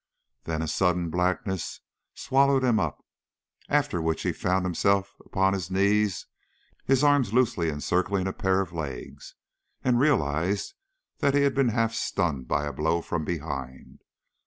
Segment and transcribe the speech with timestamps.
[0.45, 1.79] Then a sudden blackness
[2.15, 3.05] swallowed him up,
[3.69, 6.25] after which he found himself upon his knees,
[6.85, 9.35] his arms loosely encircling a pair of legs,
[9.83, 10.73] and realized
[11.19, 14.01] that he had been half stunned by a blow from behind.